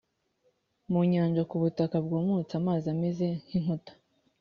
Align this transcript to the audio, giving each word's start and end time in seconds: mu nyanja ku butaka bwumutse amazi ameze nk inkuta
mu 0.91 0.99
nyanja 1.11 1.41
ku 1.49 1.55
butaka 1.61 1.95
bwumutse 2.05 2.53
amazi 2.61 2.85
ameze 2.93 3.25
nk 3.41 3.51
inkuta 3.57 3.93